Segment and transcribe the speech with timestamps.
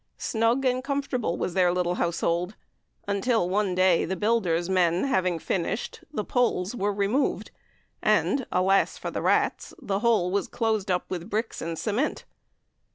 [0.17, 2.55] Snug and comfortable was the little household,
[3.07, 7.51] until, one day, the builder's men having finished, the poles were removed,
[8.01, 8.97] and alas!
[8.97, 12.25] for the rats the hole was closed up with bricks and cement.